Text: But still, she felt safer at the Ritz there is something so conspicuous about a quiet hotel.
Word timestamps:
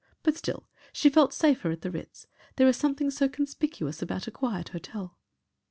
But 0.23 0.35
still, 0.35 0.67
she 0.91 1.11
felt 1.11 1.31
safer 1.31 1.69
at 1.69 1.81
the 1.81 1.91
Ritz 1.91 2.25
there 2.55 2.67
is 2.67 2.75
something 2.75 3.11
so 3.11 3.29
conspicuous 3.29 4.01
about 4.01 4.25
a 4.25 4.31
quiet 4.31 4.69
hotel. 4.69 5.19